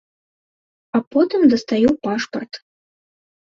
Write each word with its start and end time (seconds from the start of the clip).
А 0.95 0.97
потым 1.11 1.41
дастаю 1.51 1.89
пашпарт. 2.03 2.51